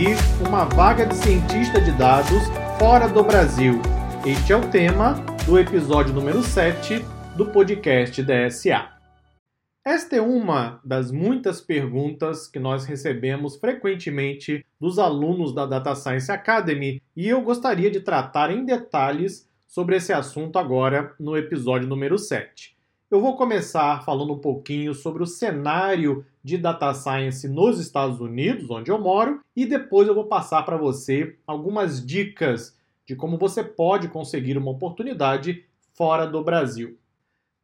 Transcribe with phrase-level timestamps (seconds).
[0.00, 0.16] conseguir
[0.48, 2.42] uma vaga de cientista de dados
[2.78, 3.80] fora do Brasil?
[4.24, 7.04] Este é o tema do episódio número 7
[7.36, 8.88] do podcast DSA.
[9.84, 16.32] Esta é uma das muitas perguntas que nós recebemos frequentemente dos alunos da Data Science
[16.32, 22.16] Academy e eu gostaria de tratar em detalhes sobre esse assunto agora no episódio número
[22.16, 22.74] 7.
[23.10, 28.70] Eu vou começar falando um pouquinho sobre o cenário de data science nos Estados Unidos,
[28.70, 32.76] onde eu moro, e depois eu vou passar para você algumas dicas
[33.06, 36.96] de como você pode conseguir uma oportunidade fora do Brasil.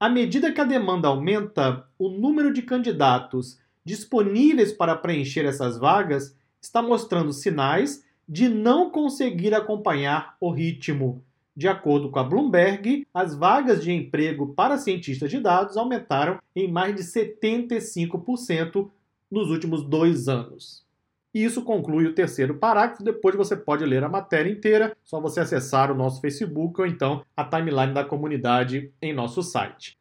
[0.00, 6.36] À medida que a demanda aumenta, o número de candidatos disponíveis para preencher essas vagas
[6.60, 11.24] está mostrando sinais de não conseguir acompanhar o ritmo.
[11.56, 16.70] De acordo com a Bloomberg, as vagas de emprego para cientistas de dados aumentaram em
[16.70, 18.90] mais de 75%
[19.30, 20.86] nos últimos dois anos.
[21.32, 23.02] Isso conclui o terceiro parágrafo.
[23.02, 27.24] Depois você pode ler a matéria inteira, só você acessar o nosso Facebook ou então
[27.34, 29.97] a timeline da comunidade em nosso site.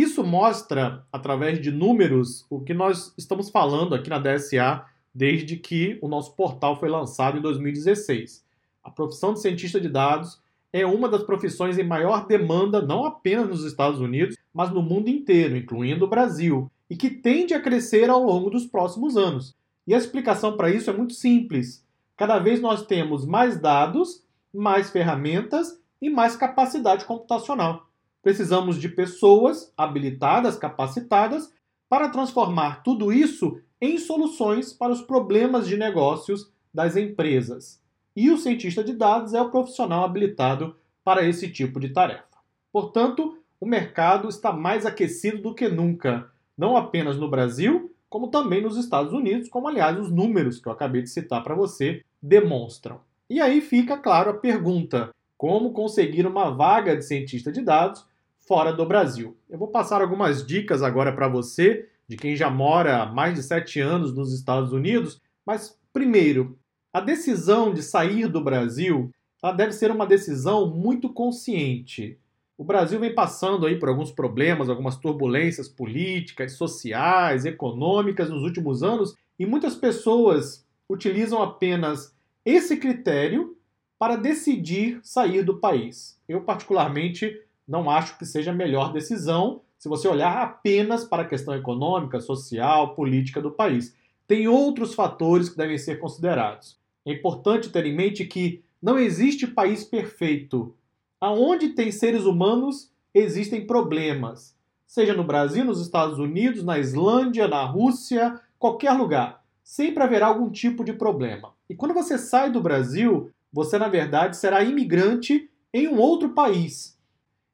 [0.00, 4.82] Isso mostra, através de números, o que nós estamos falando aqui na DSA
[5.14, 8.42] desde que o nosso portal foi lançado em 2016.
[8.82, 10.40] A profissão de cientista de dados
[10.72, 15.10] é uma das profissões em maior demanda, não apenas nos Estados Unidos, mas no mundo
[15.10, 19.54] inteiro, incluindo o Brasil, e que tende a crescer ao longo dos próximos anos.
[19.86, 21.86] E a explicação para isso é muito simples.
[22.16, 27.89] Cada vez nós temos mais dados, mais ferramentas e mais capacidade computacional.
[28.22, 31.52] Precisamos de pessoas habilitadas, capacitadas,
[31.88, 37.82] para transformar tudo isso em soluções para os problemas de negócios das empresas.
[38.14, 42.26] E o cientista de dados é o profissional habilitado para esse tipo de tarefa.
[42.72, 48.60] Portanto, o mercado está mais aquecido do que nunca, não apenas no Brasil, como também
[48.60, 53.00] nos Estados Unidos, como aliás os números que eu acabei de citar para você demonstram.
[53.28, 58.04] E aí fica claro a pergunta: como conseguir uma vaga de cientista de dados
[58.50, 59.36] fora do Brasil.
[59.48, 63.44] Eu vou passar algumas dicas agora para você, de quem já mora há mais de
[63.44, 66.58] sete anos nos Estados Unidos, mas primeiro,
[66.92, 69.08] a decisão de sair do Brasil
[69.40, 72.18] ela deve ser uma decisão muito consciente.
[72.58, 78.82] O Brasil vem passando aí por alguns problemas, algumas turbulências políticas, sociais, econômicas nos últimos
[78.82, 82.12] anos, e muitas pessoas utilizam apenas
[82.44, 83.56] esse critério
[83.96, 86.20] para decidir sair do país.
[86.28, 91.26] Eu particularmente não acho que seja a melhor decisão se você olhar apenas para a
[91.28, 93.96] questão econômica, social, política do país.
[94.26, 96.76] Tem outros fatores que devem ser considerados.
[97.06, 100.74] É importante ter em mente que não existe país perfeito.
[101.20, 104.54] Aonde tem seres humanos, existem problemas.
[104.84, 109.44] seja no Brasil, nos Estados Unidos, na Islândia, na Rússia, qualquer lugar.
[109.62, 111.52] Sempre haverá algum tipo de problema.
[111.68, 116.98] E quando você sai do Brasil, você na verdade será imigrante em um outro país.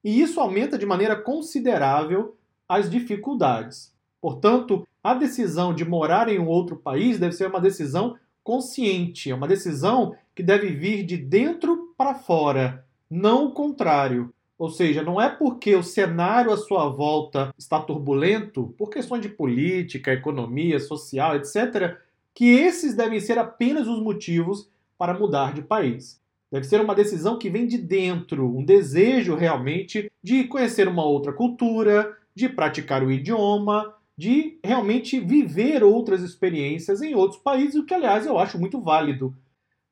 [0.06, 2.36] E isso aumenta de maneira considerável
[2.68, 3.92] as dificuldades.
[4.20, 9.34] Portanto, a decisão de morar em um outro país deve ser uma decisão consciente, é
[9.34, 14.32] uma decisão que deve vir de dentro para fora, não o contrário.
[14.56, 19.28] Ou seja, não é porque o cenário à sua volta está turbulento, por questões de
[19.28, 21.98] política, economia, social, etc.,
[22.32, 26.20] que esses devem ser apenas os motivos para mudar de país.
[26.50, 31.32] Deve ser uma decisão que vem de dentro, um desejo realmente de conhecer uma outra
[31.32, 37.92] cultura, de praticar o idioma, de realmente viver outras experiências em outros países, o que,
[37.92, 39.34] aliás, eu acho muito válido.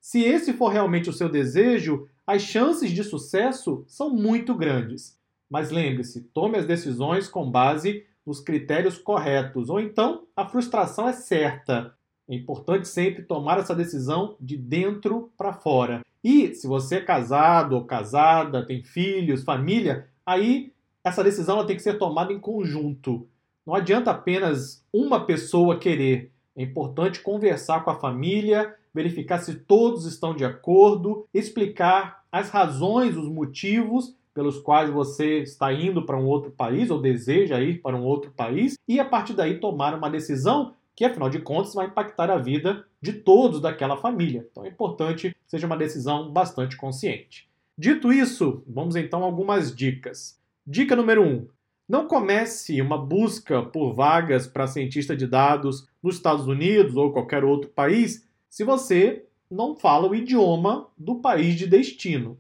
[0.01, 5.19] Se esse for realmente o seu desejo, as chances de sucesso são muito grandes.
[5.51, 11.13] Mas lembre-se, tome as decisões com base nos critérios corretos, ou então a frustração é
[11.13, 11.95] certa.
[12.29, 16.01] É importante sempre tomar essa decisão de dentro para fora.
[16.25, 20.73] E se você é casado ou casada, tem filhos, família, aí
[21.05, 23.29] essa decisão ela tem que ser tomada em conjunto.
[23.67, 26.33] Não adianta apenas uma pessoa querer.
[26.57, 33.17] É importante conversar com a família, verificar se todos estão de acordo, explicar as razões,
[33.17, 37.97] os motivos pelos quais você está indo para um outro país ou deseja ir para
[37.97, 41.87] um outro país e a partir daí tomar uma decisão que afinal de contas vai
[41.87, 44.47] impactar a vida de todos daquela família.
[44.51, 47.49] Então é importante que seja uma decisão bastante consciente.
[47.77, 50.39] Dito isso, vamos então a algumas dicas.
[50.67, 51.49] Dica número 1: um,
[51.89, 57.45] não comece uma busca por vagas para cientista de dados nos Estados Unidos ou qualquer
[57.45, 62.39] outro país se você não fala o idioma do país de destino.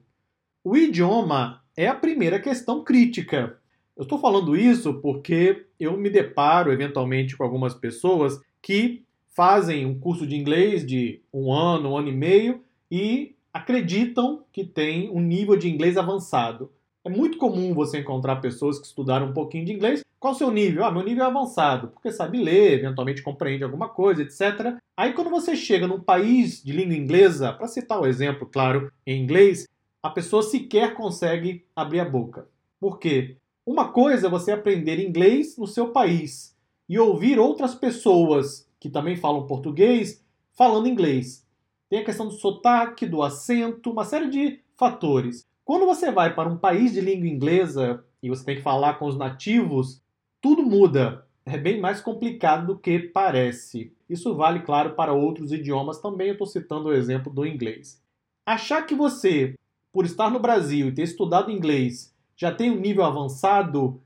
[0.63, 3.59] O idioma é a primeira questão crítica.
[3.97, 9.99] Eu estou falando isso porque eu me deparo eventualmente com algumas pessoas que fazem um
[9.99, 15.21] curso de inglês de um ano, um ano e meio e acreditam que tem um
[15.21, 16.73] nível de inglês avançado.
[17.05, 20.03] É muito comum você encontrar pessoas que estudaram um pouquinho de inglês.
[20.19, 20.85] Qual o seu nível?
[20.85, 24.77] Ah, meu nível é avançado, porque sabe ler, eventualmente compreende alguma coisa, etc.
[24.97, 28.91] Aí quando você chega num país de língua inglesa, para citar o um exemplo, claro,
[29.07, 29.69] em inglês,
[30.03, 32.49] a pessoa sequer consegue abrir a boca.
[32.81, 33.37] Por quê?
[33.67, 36.55] Uma coisa é você aprender inglês no seu país
[36.87, 40.23] e ouvir outras pessoas que também falam português
[40.53, 41.47] falando inglês.
[41.89, 45.47] Tem a questão do sotaque, do acento, uma série de fatores.
[45.65, 49.07] Quando você vai para um país de língua inglesa e você tem que falar com
[49.07, 50.03] os nativos,
[50.43, 51.27] tudo muda.
[51.47, 53.93] É bem mais complicado do que parece.
[54.09, 56.29] Isso vale, claro, para outros idiomas também.
[56.29, 58.03] Eu estou citando o exemplo do inglês.
[58.45, 59.55] Achar que você,
[59.91, 64.01] por estar no Brasil e ter estudado inglês, já tem um nível avançado,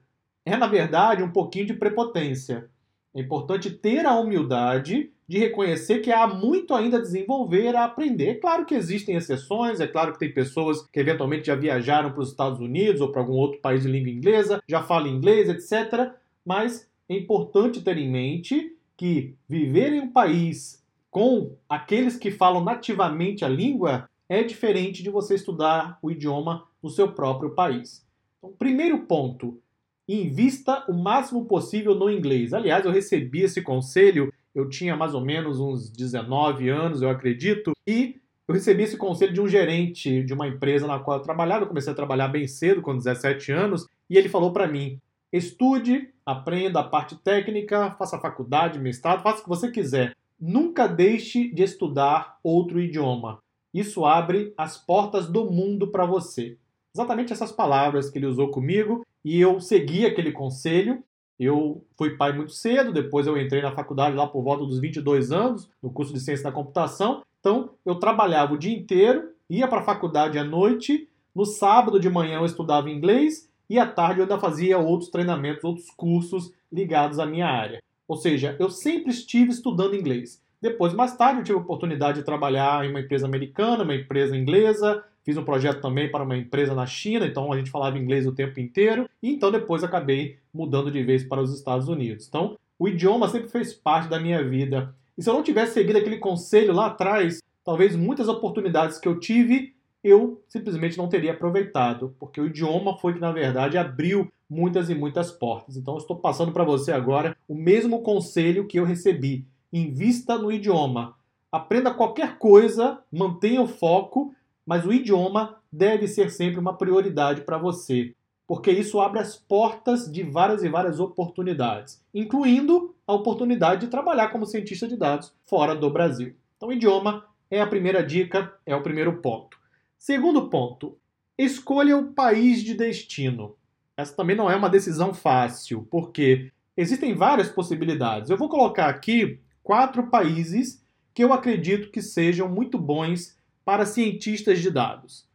[0.44, 2.68] é na verdade um pouquinho de prepotência.
[3.14, 8.36] É importante ter a humildade de reconhecer que há muito ainda a desenvolver, a aprender.
[8.36, 12.30] Claro que existem exceções, é claro que tem pessoas que eventualmente já viajaram para os
[12.30, 16.12] Estados Unidos ou para algum outro país de língua inglesa, já falam inglês, etc.
[16.44, 22.64] Mas é importante ter em mente que viver em um país com aqueles que falam
[22.64, 28.06] nativamente a língua é diferente de você estudar o idioma no seu próprio país.
[28.38, 29.60] Então, primeiro ponto,
[30.08, 32.54] invista o máximo possível no inglês.
[32.54, 37.72] Aliás, eu recebi esse conselho, eu tinha mais ou menos uns 19 anos, eu acredito,
[37.86, 41.64] e eu recebi esse conselho de um gerente de uma empresa na qual eu trabalhava.
[41.64, 45.00] Eu comecei a trabalhar bem cedo, com 17 anos, e ele falou para mim:
[45.32, 50.16] estude, aprenda a parte técnica, faça faculdade, mestrado, faça o que você quiser.
[50.40, 53.42] Nunca deixe de estudar outro idioma.
[53.74, 56.56] Isso abre as portas do mundo para você
[56.94, 61.02] exatamente essas palavras que ele usou comigo e eu segui aquele conselho.
[61.38, 65.30] Eu fui pai muito cedo, depois eu entrei na faculdade lá por volta dos 22
[65.30, 67.22] anos, no curso de ciência da computação.
[67.38, 72.10] Então, eu trabalhava o dia inteiro, ia para a faculdade à noite, no sábado de
[72.10, 77.18] manhã eu estudava inglês e à tarde eu ainda fazia outros treinamentos, outros cursos ligados
[77.18, 77.80] à minha área.
[78.08, 80.42] Ou seja, eu sempre estive estudando inglês.
[80.60, 84.36] Depois, mais tarde, eu tive a oportunidade de trabalhar em uma empresa americana, uma empresa
[84.36, 88.26] inglesa, Fiz um projeto também para uma empresa na China, então a gente falava inglês
[88.26, 89.06] o tempo inteiro.
[89.22, 92.26] E então depois acabei mudando de vez para os Estados Unidos.
[92.26, 94.94] Então o idioma sempre fez parte da minha vida.
[95.18, 99.20] E se eu não tivesse seguido aquele conselho lá atrás, talvez muitas oportunidades que eu
[99.20, 104.88] tive eu simplesmente não teria aproveitado, porque o idioma foi que na verdade abriu muitas
[104.88, 105.76] e muitas portas.
[105.76, 109.46] Então eu estou passando para você agora o mesmo conselho que eu recebi.
[109.70, 111.16] Invista no idioma.
[111.52, 114.34] Aprenda qualquer coisa, mantenha o foco
[114.68, 118.14] mas o idioma deve ser sempre uma prioridade para você.
[118.46, 124.28] porque isso abre as portas de várias e várias oportunidades, incluindo a oportunidade de trabalhar
[124.28, 126.34] como cientista de dados fora do Brasil.
[126.56, 129.58] Então, idioma é a primeira dica, é o primeiro ponto.
[129.98, 130.96] Segundo ponto,
[131.36, 133.54] escolha o país de destino.
[133.94, 138.30] Essa também não é uma decisão fácil, porque existem várias possibilidades.
[138.30, 140.82] Eu vou colocar aqui quatro países
[141.12, 143.36] que eu acredito que sejam muito bons
[143.68, 145.28] para cientistas de dados.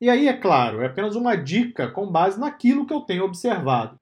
[0.00, 3.98] E aí, é claro, é apenas uma dica com base naquilo que eu tenho observado.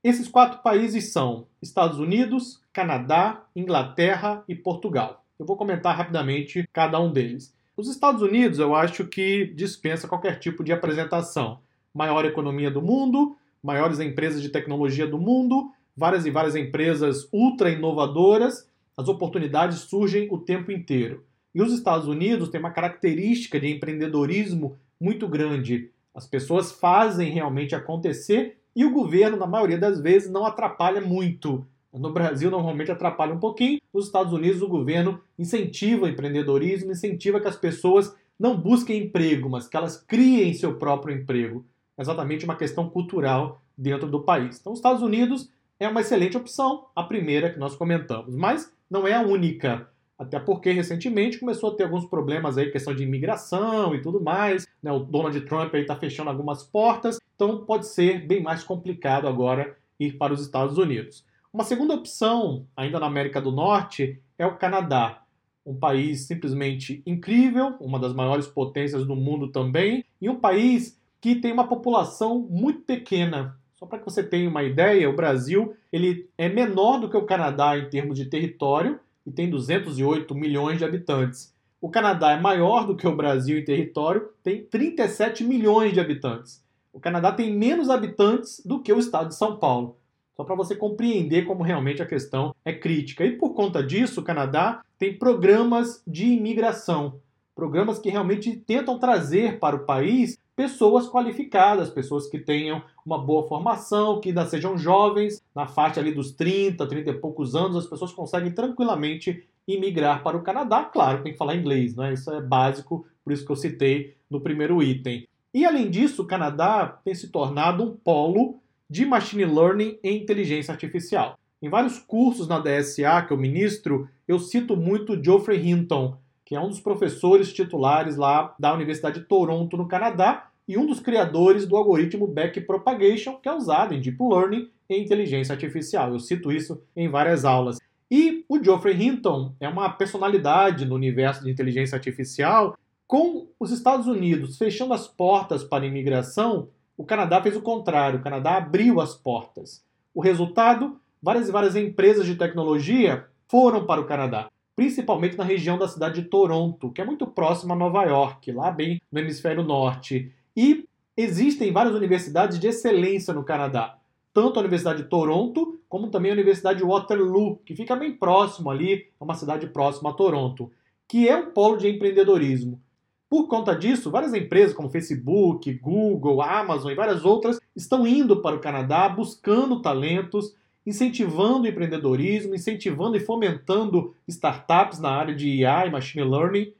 [0.00, 5.24] Esses quatro países são Estados Unidos, Canadá, Inglaterra e Portugal.
[5.40, 7.52] Eu vou comentar rapidamente cada um deles.
[7.76, 11.58] Os Estados Unidos eu acho que dispensa qualquer tipo de apresentação.
[11.92, 17.70] Maior economia do mundo, maiores empresas de tecnologia do mundo, várias e várias empresas ultra
[17.72, 21.28] inovadoras, as oportunidades surgem o tempo inteiro.
[21.54, 25.90] E os Estados Unidos têm uma característica de empreendedorismo muito grande.
[26.14, 31.66] As pessoas fazem realmente acontecer e o governo, na maioria das vezes, não atrapalha muito.
[31.92, 33.80] No Brasil, normalmente atrapalha um pouquinho.
[33.92, 39.50] Nos Estados Unidos, o governo incentiva o empreendedorismo, incentiva que as pessoas não busquem emprego,
[39.50, 41.64] mas que elas criem seu próprio emprego.
[41.98, 44.58] É exatamente uma questão cultural dentro do país.
[44.58, 49.06] Então, os Estados Unidos é uma excelente opção, a primeira que nós comentamos, mas não
[49.06, 49.88] é a única.
[50.20, 54.68] Até porque recentemente começou a ter alguns problemas aí, questão de imigração e tudo mais.
[54.82, 54.92] Né?
[54.92, 59.74] O Donald Trump aí está fechando algumas portas, então pode ser bem mais complicado agora
[59.98, 61.24] ir para os Estados Unidos.
[61.50, 65.22] Uma segunda opção, ainda na América do Norte, é o Canadá.
[65.64, 71.34] Um país simplesmente incrível, uma das maiores potências do mundo também, e um país que
[71.34, 73.56] tem uma população muito pequena.
[73.74, 77.24] Só para que você tenha uma ideia, o Brasil ele é menor do que o
[77.24, 81.54] Canadá em termos de território, e tem 208 milhões de habitantes.
[81.80, 86.62] O Canadá é maior do que o Brasil em território, tem 37 milhões de habitantes.
[86.92, 89.96] O Canadá tem menos habitantes do que o estado de São Paulo.
[90.36, 93.24] Só para você compreender como realmente a questão é crítica.
[93.24, 97.20] E por conta disso, o Canadá tem programas de imigração,
[97.54, 103.48] programas que realmente tentam trazer para o país pessoas qualificadas, pessoas que tenham uma boa
[103.48, 107.86] formação, que ainda sejam jovens, na faixa ali dos 30, 30 e poucos anos, as
[107.86, 110.84] pessoas conseguem tranquilamente imigrar para o Canadá.
[110.84, 112.12] Claro, tem que falar inglês, né?
[112.12, 115.26] Isso é básico, por isso que eu citei no primeiro item.
[115.52, 120.72] E além disso, o Canadá tem se tornado um polo de machine learning e inteligência
[120.72, 121.36] artificial.
[121.60, 126.60] Em vários cursos na DSA que eu ministro, eu cito muito Geoffrey Hinton, que é
[126.60, 131.66] um dos professores titulares lá da Universidade de Toronto, no Canadá, e um dos criadores
[131.66, 136.12] do algoritmo Backpropagation, que é usado em Deep Learning e inteligência artificial.
[136.12, 137.78] Eu cito isso em várias aulas.
[138.08, 142.78] E o Geoffrey Hinton é uma personalidade no universo de inteligência artificial.
[143.04, 148.20] Com os Estados Unidos fechando as portas para a imigração, o Canadá fez o contrário.
[148.20, 149.84] O Canadá abriu as portas.
[150.14, 151.00] O resultado?
[151.20, 156.22] Várias e várias empresas de tecnologia foram para o Canadá, principalmente na região da cidade
[156.22, 160.32] de Toronto, que é muito próxima a Nova York, lá bem no hemisfério norte.
[160.60, 160.86] E
[161.16, 163.96] existem várias universidades de excelência no Canadá,
[164.30, 168.68] tanto a Universidade de Toronto, como também a Universidade de Waterloo, que fica bem próximo
[168.68, 170.70] ali, é uma cidade próxima a Toronto,
[171.08, 172.78] que é um polo de empreendedorismo.
[173.26, 178.56] Por conta disso, várias empresas como Facebook, Google, Amazon e várias outras estão indo para
[178.56, 185.86] o Canadá buscando talentos, incentivando o empreendedorismo, incentivando e fomentando startups na área de IA
[185.86, 186.70] e machine learning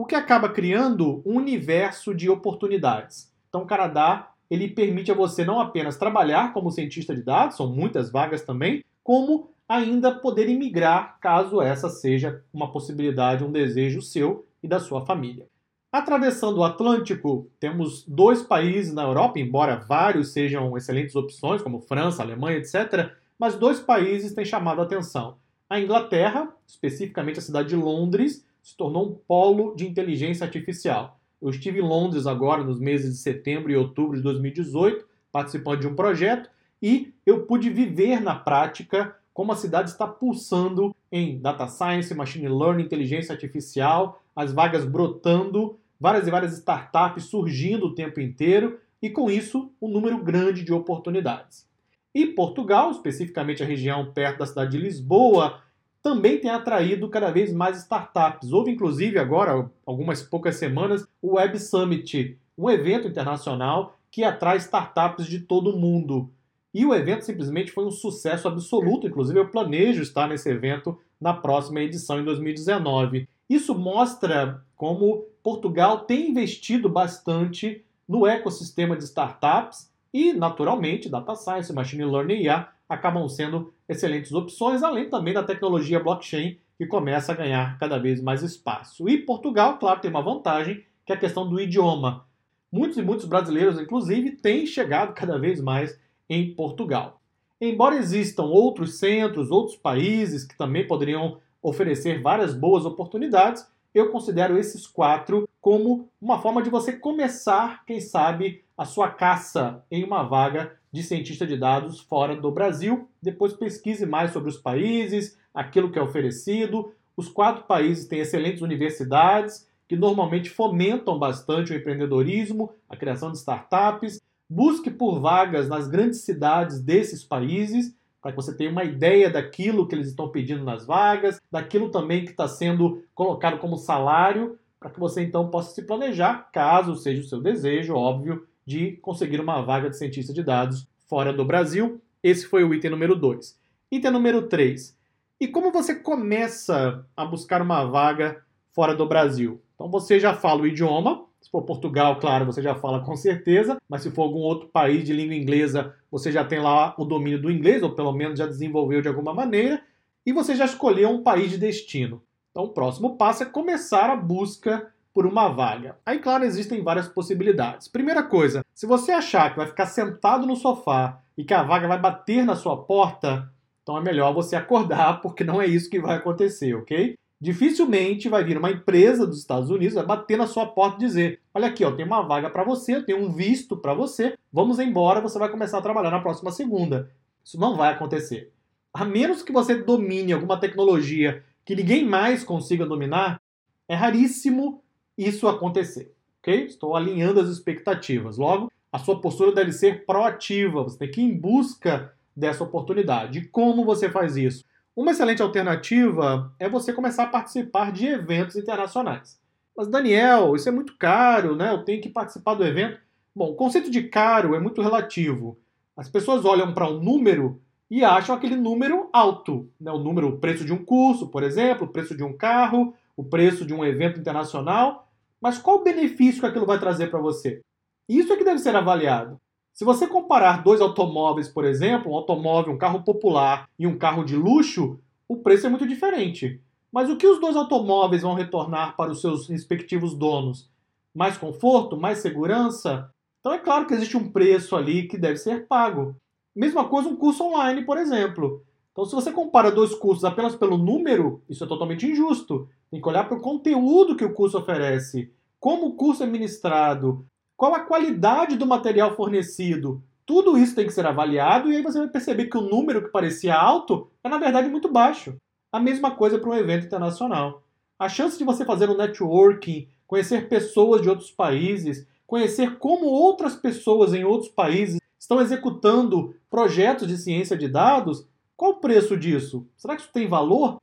[0.00, 3.30] o que acaba criando um universo de oportunidades.
[3.50, 7.70] Então, o Canadá ele permite a você não apenas trabalhar como cientista de dados, são
[7.70, 14.46] muitas vagas também, como ainda poder imigrar, caso essa seja uma possibilidade, um desejo seu
[14.62, 15.46] e da sua família.
[15.92, 22.22] Atravessando o Atlântico, temos dois países na Europa, embora vários sejam excelentes opções, como França,
[22.22, 25.36] Alemanha, etc., mas dois países têm chamado a atenção.
[25.68, 31.18] A Inglaterra, especificamente a cidade de Londres, se tornou um polo de inteligência artificial.
[31.40, 35.88] Eu estive em Londres agora nos meses de setembro e outubro de 2018, participando de
[35.88, 36.50] um projeto,
[36.82, 42.48] e eu pude viver na prática como a cidade está pulsando em data science, machine
[42.48, 49.08] learning, inteligência artificial, as vagas brotando, várias e várias startups surgindo o tempo inteiro, e
[49.08, 51.66] com isso um número grande de oportunidades.
[52.14, 55.62] E Portugal, especificamente a região perto da cidade de Lisboa,
[56.02, 58.52] também tem atraído cada vez mais startups.
[58.52, 65.26] Houve, inclusive, agora, algumas poucas semanas, o Web Summit, um evento internacional que atrai startups
[65.26, 66.30] de todo o mundo.
[66.72, 69.06] E o evento simplesmente foi um sucesso absoluto.
[69.06, 73.28] Inclusive, eu planejo estar nesse evento na próxima edição, em 2019.
[73.48, 81.72] Isso mostra como Portugal tem investido bastante no ecossistema de startups E, naturalmente, data science,
[81.72, 87.30] machine learning e IA acabam sendo excelentes opções, além também da tecnologia blockchain, que começa
[87.30, 89.08] a ganhar cada vez mais espaço.
[89.08, 92.26] E Portugal, claro, tem uma vantagem, que é a questão do idioma.
[92.72, 95.96] Muitos e muitos brasileiros, inclusive, têm chegado cada vez mais
[96.28, 97.20] em Portugal.
[97.60, 104.58] Embora existam outros centros, outros países que também poderiam oferecer várias boas oportunidades, eu considero
[104.58, 110.22] esses quatro como uma forma de você começar, quem sabe, a sua caça em uma
[110.22, 113.08] vaga de cientista de dados fora do Brasil.
[113.22, 116.92] Depois pesquise mais sobre os países, aquilo que é oferecido.
[117.16, 123.38] Os quatro países têm excelentes universidades que normalmente fomentam bastante o empreendedorismo, a criação de
[123.38, 124.20] startups.
[124.48, 129.86] Busque por vagas nas grandes cidades desses países para que você tenha uma ideia daquilo
[129.86, 134.90] que eles estão pedindo nas vagas, daquilo também que está sendo colocado como salário, para
[134.90, 139.60] que você então possa se planejar, caso seja o seu desejo, óbvio, de conseguir uma
[139.60, 142.00] vaga de cientista de dados fora do Brasil.
[142.22, 143.58] Esse foi o item número 2.
[143.90, 144.96] Item número 3.
[145.40, 149.60] E como você começa a buscar uma vaga fora do Brasil?
[149.74, 153.76] Então você já fala o idioma, se for Portugal, claro, você já fala com certeza,
[153.88, 157.42] mas se for algum outro país de língua inglesa, você já tem lá o domínio
[157.42, 159.82] do inglês, ou pelo menos já desenvolveu de alguma maneira,
[160.24, 162.22] e você já escolheu um país de destino.
[162.52, 165.98] Então, o próximo passo é começar a busca por uma vaga.
[166.06, 167.88] Aí, claro, existem várias possibilidades.
[167.88, 171.86] Primeira coisa, se você achar que vai ficar sentado no sofá e que a vaga
[171.86, 176.00] vai bater na sua porta, então é melhor você acordar, porque não é isso que
[176.00, 177.18] vai acontecer, ok?
[177.38, 181.40] Dificilmente vai vir uma empresa dos Estados Unidos, vai bater na sua porta e dizer:
[181.52, 184.78] Olha aqui, ó, tem uma vaga para você, eu tenho um visto para você, vamos
[184.78, 187.10] embora, você vai começar a trabalhar na próxima segunda.
[187.44, 188.54] Isso não vai acontecer.
[188.94, 193.38] A menos que você domine alguma tecnologia que ninguém mais consiga dominar,
[193.86, 194.79] é raríssimo
[195.26, 196.14] isso acontecer.
[196.40, 196.64] Ok?
[196.64, 198.38] Estou alinhando as expectativas.
[198.38, 203.38] Logo, a sua postura deve ser proativa, você tem que ir em busca dessa oportunidade.
[203.38, 204.64] E como você faz isso?
[204.96, 209.38] Uma excelente alternativa é você começar a participar de eventos internacionais.
[209.76, 211.72] Mas, Daniel, isso é muito caro, né?
[211.72, 212.98] Eu tenho que participar do evento.
[213.34, 215.58] Bom, o conceito de caro é muito relativo.
[215.96, 219.70] As pessoas olham para um número e acham aquele número alto.
[219.80, 219.90] Né?
[219.90, 223.24] O número, o preço de um curso, por exemplo, o preço de um carro, o
[223.24, 225.09] preço de um evento internacional.
[225.40, 227.60] Mas qual o benefício que aquilo vai trazer para você?
[228.08, 229.38] Isso é que deve ser avaliado.
[229.72, 234.24] Se você comparar dois automóveis, por exemplo, um automóvel, um carro popular e um carro
[234.24, 234.98] de luxo,
[235.28, 236.60] o preço é muito diferente.
[236.92, 240.68] Mas o que os dois automóveis vão retornar para os seus respectivos donos?
[241.14, 241.96] Mais conforto?
[241.96, 243.10] Mais segurança?
[243.40, 246.16] Então é claro que existe um preço ali que deve ser pago.
[246.54, 248.62] Mesma coisa um curso online, por exemplo.
[248.92, 252.68] Então, se você compara dois cursos apenas pelo número, isso é totalmente injusto.
[252.90, 257.24] Tem que olhar para o conteúdo que o curso oferece, como o curso é ministrado,
[257.56, 260.02] qual a qualidade do material fornecido.
[260.26, 263.10] Tudo isso tem que ser avaliado e aí você vai perceber que o número que
[263.10, 265.36] parecia alto é na verdade muito baixo.
[265.72, 267.62] A mesma coisa para um evento internacional.
[267.98, 273.54] A chance de você fazer um networking, conhecer pessoas de outros países, conhecer como outras
[273.54, 278.26] pessoas em outros países estão executando projetos de ciência de dados,
[278.56, 279.66] qual o preço disso?
[279.76, 280.80] Será que isso tem valor?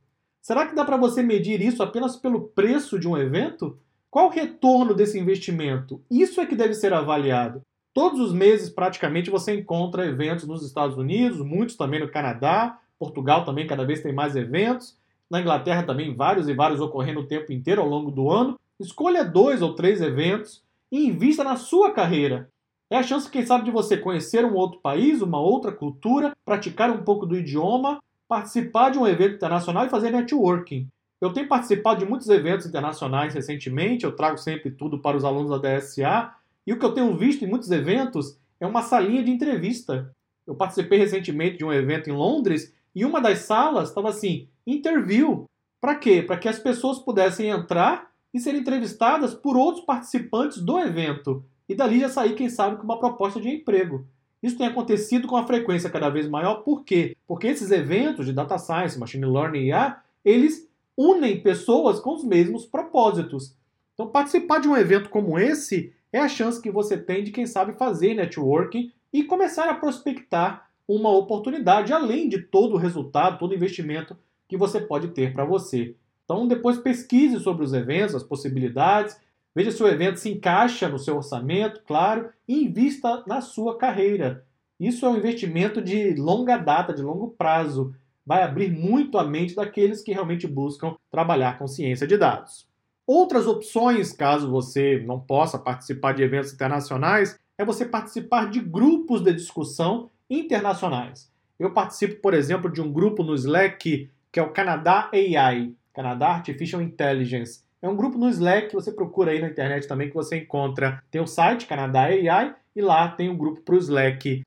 [0.48, 3.78] Será que dá para você medir isso apenas pelo preço de um evento?
[4.10, 6.00] Qual o retorno desse investimento?
[6.10, 7.60] Isso é que deve ser avaliado.
[7.92, 13.44] Todos os meses, praticamente, você encontra eventos nos Estados Unidos, muitos também no Canadá, Portugal
[13.44, 14.96] também cada vez tem mais eventos,
[15.30, 18.58] na Inglaterra também vários e vários ocorrendo o tempo inteiro ao longo do ano.
[18.80, 22.48] Escolha dois ou três eventos e invista na sua carreira.
[22.88, 26.90] É a chance, quem sabe, de você conhecer um outro país, uma outra cultura, praticar
[26.90, 30.86] um pouco do idioma, participar de um evento internacional e fazer networking.
[31.20, 35.50] Eu tenho participado de muitos eventos internacionais recentemente, eu trago sempre tudo para os alunos
[35.50, 36.32] da DSA,
[36.66, 40.14] e o que eu tenho visto em muitos eventos é uma salinha de entrevista.
[40.46, 45.46] Eu participei recentemente de um evento em Londres e uma das salas estava assim: interview.
[45.80, 46.22] Para quê?
[46.22, 51.44] Para que as pessoas pudessem entrar e ser entrevistadas por outros participantes do evento.
[51.68, 54.06] E dali já sair, quem sabe, com uma proposta de emprego.
[54.42, 57.16] Isso tem acontecido com uma frequência cada vez maior, por quê?
[57.26, 62.24] Porque esses eventos de data science, machine learning e IA, eles unem pessoas com os
[62.24, 63.54] mesmos propósitos.
[63.94, 67.46] Então, participar de um evento como esse é a chance que você tem de, quem
[67.46, 73.52] sabe, fazer networking e começar a prospectar uma oportunidade, além de todo o resultado, todo
[73.52, 74.16] o investimento
[74.48, 75.94] que você pode ter para você.
[76.24, 79.16] Então, depois pesquise sobre os eventos, as possibilidades,
[79.58, 84.44] veja se o evento se encaixa no seu orçamento, claro, e invista na sua carreira.
[84.78, 87.92] Isso é um investimento de longa data, de longo prazo
[88.24, 92.68] vai abrir muito a mente daqueles que realmente buscam trabalhar com ciência de dados.
[93.04, 99.22] Outras opções, caso você não possa participar de eventos internacionais, é você participar de grupos
[99.22, 101.32] de discussão internacionais.
[101.58, 106.28] Eu participo, por exemplo, de um grupo no Slack que é o Canadá AI, Canadá
[106.28, 107.64] Artificial Intelligence.
[107.80, 111.02] É um grupo no Slack que você procura aí na internet também que você encontra.
[111.10, 114.42] Tem o site Canadá AI e lá tem um grupo para o Slack.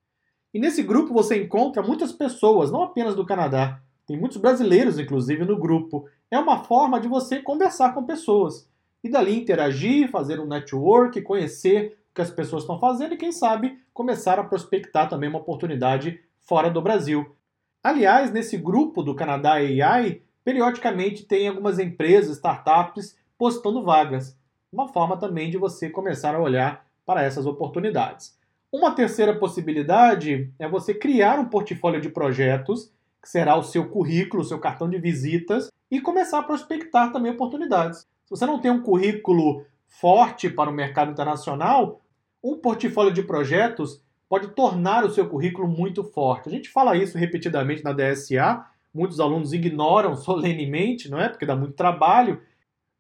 [0.54, 3.82] E nesse grupo você encontra muitas pessoas, não apenas do Canadá.
[4.06, 6.10] Tem muitos brasileiros, inclusive, no grupo.
[6.30, 8.70] É uma forma de você conversar com pessoas.
[9.02, 13.32] E dali interagir, fazer um network, conhecer o que as pessoas estão fazendo e, quem
[13.32, 17.34] sabe, começar a prospectar também uma oportunidade fora do Brasil.
[17.82, 24.38] Aliás, nesse grupo do Canadá AI, periodicamente tem algumas empresas, startups, postando vagas.
[24.72, 28.38] Uma forma também de você começar a olhar para essas oportunidades.
[28.72, 34.44] Uma terceira possibilidade é você criar um portfólio de projetos, que será o seu currículo,
[34.44, 38.02] o seu cartão de visitas, e começar a prospectar também oportunidades.
[38.02, 42.00] Se você não tem um currículo forte para o mercado internacional,
[42.44, 46.48] um portfólio de projetos pode tornar o seu currículo muito forte.
[46.48, 51.28] A gente fala isso repetidamente na DSA, muitos alunos ignoram solenemente, não é?
[51.28, 52.40] Porque dá muito trabalho.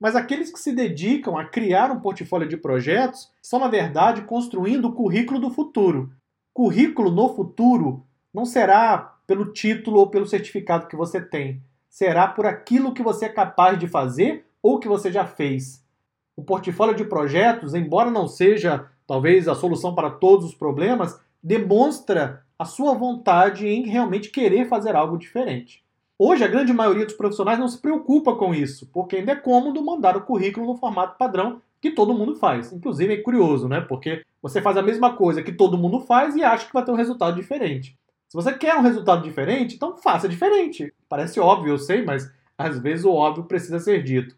[0.02, 4.86] Mas aqueles que se dedicam a criar um portfólio de projetos estão, na verdade, construindo
[4.86, 6.12] o currículo do futuro.
[6.52, 12.48] Currículo no futuro não será pelo título ou pelo certificado que você tem, será por
[12.48, 15.86] aquilo que você é capaz de fazer ou que você já fez.
[16.36, 22.44] O portfólio de projetos, embora não seja talvez a solução para todos os problemas, demonstra
[22.58, 25.84] a sua vontade em realmente querer fazer algo diferente.
[26.24, 29.84] Hoje, a grande maioria dos profissionais não se preocupa com isso, porque ainda é cômodo
[29.84, 32.72] mandar o currículo no formato padrão que todo mundo faz.
[32.72, 33.82] Inclusive, é curioso, né?
[33.82, 36.92] Porque você faz a mesma coisa que todo mundo faz e acha que vai ter
[36.92, 37.98] um resultado diferente.
[38.30, 40.94] Se você quer um resultado diferente, então faça diferente.
[41.10, 44.36] Parece óbvio, eu sei, mas às vezes o óbvio precisa ser dito.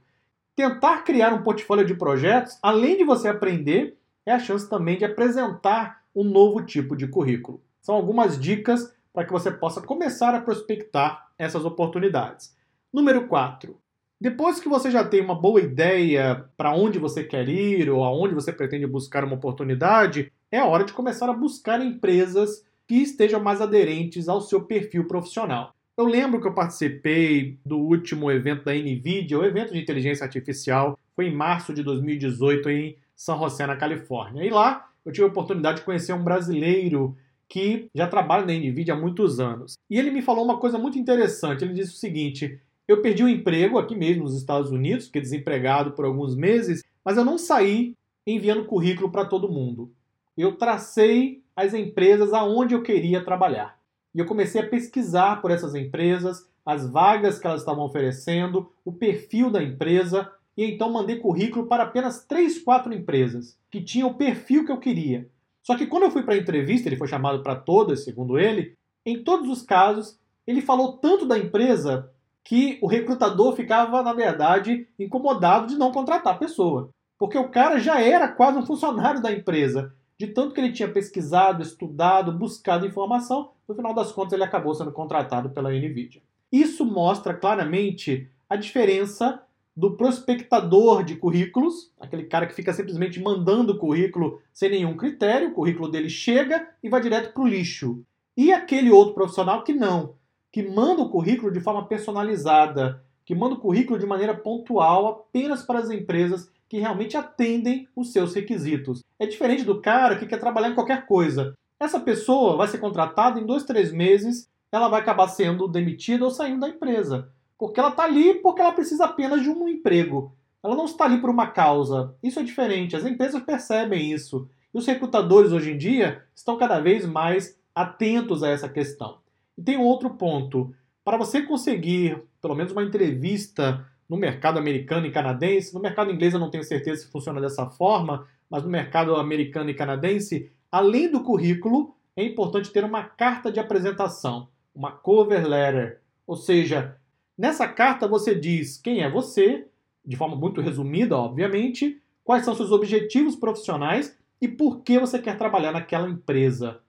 [0.56, 5.04] Tentar criar um portfólio de projetos, além de você aprender, é a chance também de
[5.04, 7.62] apresentar um novo tipo de currículo.
[7.82, 12.56] São algumas dicas para que você possa começar a prospectar essas oportunidades.
[12.92, 13.78] Número 4.
[14.20, 18.34] Depois que você já tem uma boa ideia para onde você quer ir ou aonde
[18.34, 23.62] você pretende buscar uma oportunidade, é hora de começar a buscar empresas que estejam mais
[23.62, 25.74] aderentes ao seu perfil profissional.
[25.98, 30.98] Eu lembro que eu participei do último evento da NVIDIA, o evento de inteligência artificial,
[31.16, 34.44] foi em março de 2018 em São José, na Califórnia.
[34.44, 37.16] E lá eu tive a oportunidade de conhecer um brasileiro
[37.48, 39.76] que já trabalha na NVIDIA há muitos anos.
[39.90, 41.64] E ele me falou uma coisa muito interessante.
[41.64, 45.22] Ele disse o seguinte: eu perdi o um emprego aqui mesmo nos Estados Unidos, fiquei
[45.22, 49.92] desempregado por alguns meses, mas eu não saí enviando currículo para todo mundo.
[50.38, 53.80] Eu tracei as empresas aonde eu queria trabalhar.
[54.14, 58.92] E eu comecei a pesquisar por essas empresas, as vagas que elas estavam oferecendo, o
[58.92, 64.14] perfil da empresa, e então mandei currículo para apenas 3, 4 empresas que tinham o
[64.14, 65.28] perfil que eu queria.
[65.64, 68.76] Só que quando eu fui para a entrevista, ele foi chamado para todas, segundo ele,
[69.06, 72.12] em todos os casos, ele falou tanto da empresa
[72.44, 76.90] que o recrutador ficava, na verdade, incomodado de não contratar a pessoa.
[77.18, 79.94] Porque o cara já era quase um funcionário da empresa.
[80.20, 84.74] De tanto que ele tinha pesquisado, estudado, buscado informação, no final das contas ele acabou
[84.76, 86.22] sendo contratado pela NVIDIA.
[86.52, 89.42] Isso mostra claramente a diferença
[89.76, 95.54] do prospectador de currículos, aquele cara que fica simplesmente mandando currículo sem nenhum critério, o
[95.54, 98.04] currículo dele chega e vai direto para o lixo.
[98.38, 100.16] E aquele outro profissional que não,
[100.52, 105.64] que manda o currículo de forma personalizada, que manda o currículo de maneira pontual apenas
[105.64, 109.04] para as empresas que realmente atendem os seus requisitos.
[109.20, 111.54] É diferente do cara que quer trabalhar em qualquer coisa.
[111.80, 116.32] Essa pessoa vai ser contratada em dois, três meses, ela vai acabar sendo demitida ou
[116.32, 117.30] saindo da empresa.
[117.58, 120.36] Porque ela está ali porque ela precisa apenas de um emprego.
[120.64, 122.16] Ela não está ali por uma causa.
[122.24, 122.96] Isso é diferente.
[122.96, 124.48] As empresas percebem isso.
[124.74, 129.18] E os recrutadores hoje em dia estão cada vez mais atentos a essa questão.
[129.58, 130.74] E tem um outro ponto.
[131.04, 136.34] Para você conseguir, pelo menos, uma entrevista no mercado americano e canadense, no mercado inglês
[136.34, 141.10] eu não tenho certeza se funciona dessa forma, mas no mercado americano e canadense, além
[141.10, 146.02] do currículo, é importante ter uma carta de apresentação, uma cover letter.
[146.26, 146.96] Ou seja,
[147.38, 149.68] Nessa carta você diz quem é você,
[150.06, 155.38] de forma muito resumida, obviamente, quais são seus objetivos profissionais e por que você quer
[155.38, 156.80] trabalhar naquela empresa.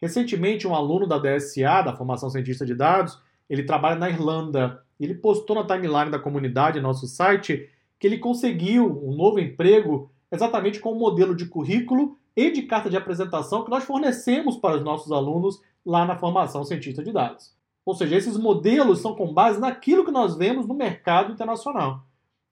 [0.00, 4.82] Recentemente, um aluno da DSA, da Formação Cientista de Dados, ele trabalha na Irlanda.
[5.00, 10.80] Ele postou na timeline da comunidade, nosso site, que ele conseguiu um novo emprego exatamente
[10.80, 14.84] com o modelo de currículo e de carta de apresentação que nós fornecemos para os
[14.84, 17.54] nossos alunos lá na Formação Cientista de Dados.
[17.84, 22.02] Ou seja, esses modelos são com base naquilo que nós vemos no mercado internacional.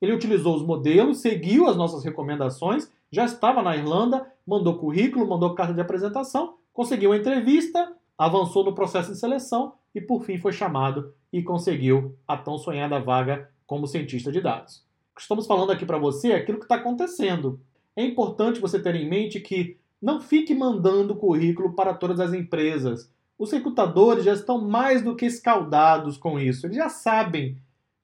[0.01, 5.55] Ele utilizou os modelos, seguiu as nossas recomendações já estava na Irlanda, mandou currículo, mandou
[5.55, 10.53] carta de apresentação, conseguiu a entrevista, avançou no processo de seleção e por fim foi
[10.53, 14.83] chamado e conseguiu a tão sonhada vaga como cientista de dados.
[15.13, 17.61] O que estamos falando aqui para você é aquilo que está acontecendo.
[17.95, 23.13] É importante você ter em mente que não fique mandando currículo para todas as empresas.
[23.39, 26.67] Os recrutadores já estão mais do que escaldados com isso.
[26.67, 27.59] Eles já sabem.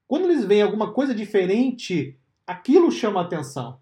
[0.06, 3.78] Quando eles veem alguma coisa diferente, aquilo chama atenção.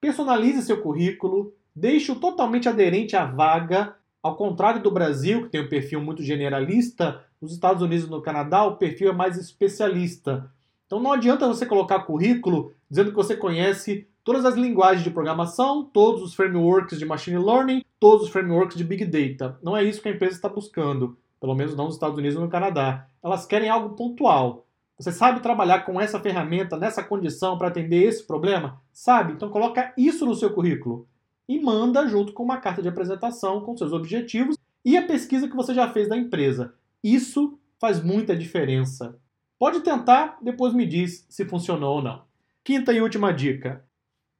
[0.00, 3.96] Personalize seu currículo, deixe-o totalmente aderente à vaga.
[4.22, 8.20] Ao contrário do Brasil, que tem um perfil muito generalista, nos Estados Unidos e no
[8.20, 10.52] Canadá o perfil é mais especialista.
[10.86, 15.84] Então não adianta você colocar currículo dizendo que você conhece todas as linguagens de programação,
[15.84, 19.58] todos os frameworks de machine learning, todos os frameworks de big data.
[19.62, 22.40] Não é isso que a empresa está buscando, pelo menos não nos Estados Unidos e
[22.40, 23.06] no Canadá.
[23.22, 24.66] Elas querem algo pontual.
[24.98, 28.80] Você sabe trabalhar com essa ferramenta nessa condição para atender esse problema?
[28.92, 29.32] Sabe?
[29.32, 31.08] Então coloca isso no seu currículo
[31.48, 35.56] e manda junto com uma carta de apresentação com seus objetivos e a pesquisa que
[35.56, 36.74] você já fez da empresa.
[37.02, 39.18] Isso faz muita diferença.
[39.58, 42.22] Pode tentar, depois me diz se funcionou ou não.
[42.62, 43.84] Quinta e última dica: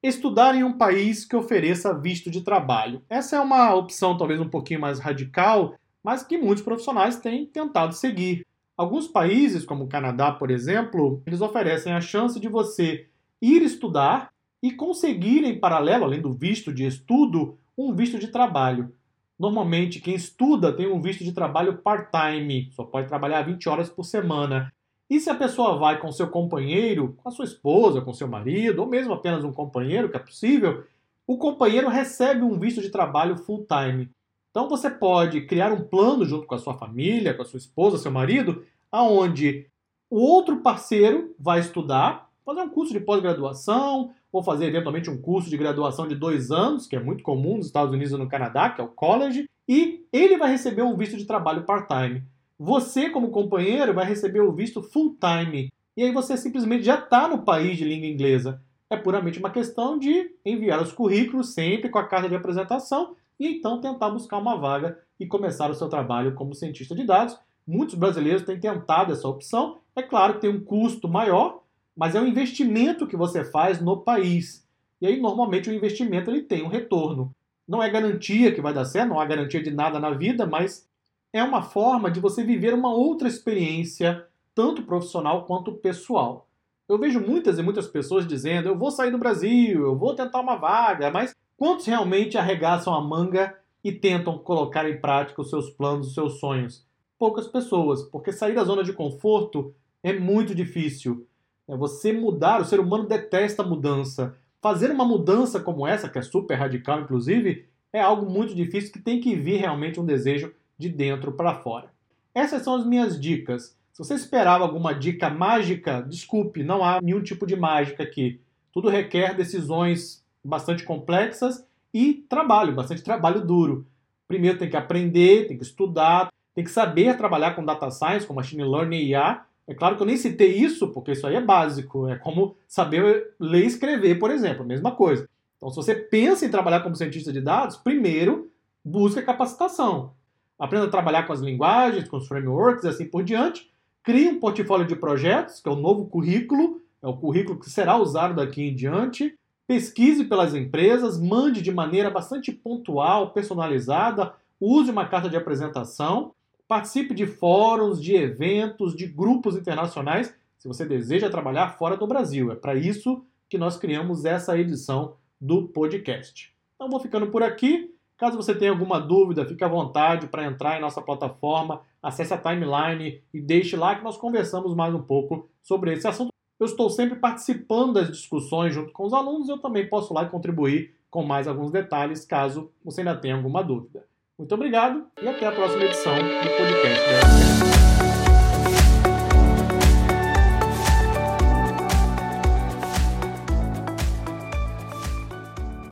[0.01, 3.01] estudar em um país que ofereça visto de trabalho.
[3.09, 7.93] Essa é uma opção talvez um pouquinho mais radical, mas que muitos profissionais têm tentado
[7.93, 8.45] seguir.
[8.75, 13.07] Alguns países, como o Canadá, por exemplo, eles oferecem a chance de você
[13.39, 18.91] ir estudar e conseguir em paralelo, além do visto de estudo, um visto de trabalho.
[19.37, 24.03] Normalmente, quem estuda tem um visto de trabalho part-time, só pode trabalhar 20 horas por
[24.03, 24.71] semana.
[25.11, 28.79] E se a pessoa vai com seu companheiro, com a sua esposa, com seu marido,
[28.79, 30.85] ou mesmo apenas um companheiro, que é possível,
[31.27, 34.09] o companheiro recebe um visto de trabalho full-time.
[34.49, 37.97] Então você pode criar um plano junto com a sua família, com a sua esposa,
[37.97, 39.67] seu marido, aonde
[40.09, 45.49] o outro parceiro vai estudar, fazer um curso de pós-graduação, ou fazer eventualmente um curso
[45.49, 48.69] de graduação de dois anos, que é muito comum nos Estados Unidos e no Canadá,
[48.69, 52.23] que é o college, e ele vai receber um visto de trabalho part-time.
[52.63, 55.73] Você, como companheiro, vai receber o visto full-time.
[55.97, 58.61] E aí você simplesmente já está no país de língua inglesa.
[58.87, 63.47] É puramente uma questão de enviar os currículos sempre com a carta de apresentação e
[63.47, 67.35] então tentar buscar uma vaga e começar o seu trabalho como cientista de dados.
[67.65, 69.79] Muitos brasileiros têm tentado essa opção.
[69.95, 71.63] É claro que tem um custo maior,
[71.95, 74.63] mas é um investimento que você faz no país.
[75.01, 77.33] E aí, normalmente, o investimento ele tem um retorno.
[77.67, 80.87] Não é garantia que vai dar certo, não há garantia de nada na vida, mas
[81.33, 86.47] é uma forma de você viver uma outra experiência, tanto profissional quanto pessoal.
[86.87, 90.41] Eu vejo muitas e muitas pessoas dizendo: eu vou sair do Brasil, eu vou tentar
[90.41, 95.69] uma vaga, mas Quantos realmente arregaçam a manga e tentam colocar em prática os seus
[95.69, 96.83] planos, os seus sonhos?
[97.19, 101.27] Poucas pessoas, porque sair da zona de conforto é muito difícil.
[101.67, 104.35] É você mudar, o ser humano detesta mudança.
[104.59, 108.99] Fazer uma mudança como essa, que é super radical inclusive, é algo muito difícil que
[108.99, 111.93] tem que vir realmente um desejo de dentro para fora.
[112.33, 113.77] Essas são as minhas dicas.
[113.93, 118.41] Se você esperava alguma dica mágica, desculpe, não há nenhum tipo de mágica aqui.
[118.73, 123.85] Tudo requer decisões bastante complexas e trabalho, bastante trabalho duro.
[124.27, 128.33] Primeiro tem que aprender, tem que estudar, tem que saber trabalhar com data science, com
[128.33, 129.43] machine learning e IA.
[129.67, 132.07] É claro que eu nem citei isso, porque isso aí é básico.
[132.07, 135.29] É como saber ler e escrever, por exemplo, a mesma coisa.
[135.57, 138.49] Então, se você pensa em trabalhar como cientista de dados, primeiro
[138.83, 140.13] busca capacitação.
[140.61, 143.71] Aprenda a trabalhar com as linguagens, com os frameworks e assim por diante.
[144.03, 147.97] Crie um portfólio de projetos, que é o novo currículo, é o currículo que será
[147.97, 149.33] usado daqui em diante.
[149.65, 156.35] Pesquise pelas empresas, mande de maneira bastante pontual, personalizada, use uma carta de apresentação,
[156.67, 162.51] participe de fóruns, de eventos, de grupos internacionais, se você deseja trabalhar fora do Brasil.
[162.51, 166.53] É para isso que nós criamos essa edição do podcast.
[166.75, 167.90] Então vou ficando por aqui.
[168.21, 172.37] Caso você tenha alguma dúvida, fique à vontade para entrar em nossa plataforma, acesse a
[172.37, 176.29] timeline e deixe lá que nós conversamos mais um pouco sobre esse assunto
[176.59, 180.93] eu estou sempre participando das discussões junto com os alunos, eu também posso lá contribuir
[181.09, 184.05] com mais alguns detalhes, caso você ainda tenha alguma dúvida.
[184.37, 187.70] Muito obrigado e até a próxima edição do podcast